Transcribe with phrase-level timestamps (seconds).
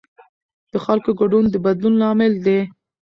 [0.71, 2.59] د خلکو ګډون د بدلون لامل دی